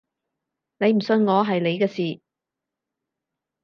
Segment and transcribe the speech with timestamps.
[0.79, 2.21] 你唔信我係你嘅事